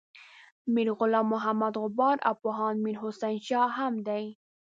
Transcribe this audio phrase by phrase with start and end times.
[0.73, 4.23] میر غلام محمد غبار او پوهاند میر حسین شاه هم دي.